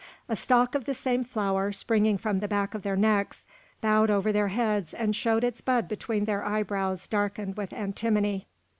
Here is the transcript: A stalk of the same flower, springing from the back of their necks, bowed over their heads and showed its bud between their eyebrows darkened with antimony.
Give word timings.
A 0.27 0.35
stalk 0.35 0.73
of 0.73 0.85
the 0.85 0.95
same 0.95 1.23
flower, 1.23 1.71
springing 1.71 2.17
from 2.17 2.39
the 2.39 2.47
back 2.47 2.73
of 2.73 2.81
their 2.81 2.95
necks, 2.95 3.45
bowed 3.81 4.09
over 4.09 4.31
their 4.31 4.47
heads 4.47 4.95
and 4.95 5.15
showed 5.15 5.43
its 5.43 5.61
bud 5.61 5.87
between 5.87 6.25
their 6.25 6.43
eyebrows 6.43 7.07
darkened 7.07 7.55
with 7.55 7.71
antimony. 7.71 8.47